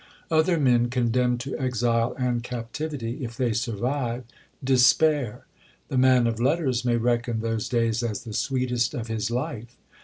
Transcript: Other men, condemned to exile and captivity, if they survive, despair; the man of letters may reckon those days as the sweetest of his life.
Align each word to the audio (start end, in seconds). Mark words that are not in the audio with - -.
Other 0.31 0.57
men, 0.57 0.89
condemned 0.89 1.41
to 1.41 1.55
exile 1.59 2.15
and 2.17 2.41
captivity, 2.41 3.23
if 3.23 3.37
they 3.37 3.53
survive, 3.53 4.23
despair; 4.63 5.45
the 5.89 5.97
man 5.99 6.25
of 6.25 6.39
letters 6.39 6.83
may 6.83 6.97
reckon 6.97 7.41
those 7.41 7.69
days 7.69 8.01
as 8.01 8.23
the 8.23 8.33
sweetest 8.33 8.95
of 8.95 9.09
his 9.09 9.29
life. 9.29 9.77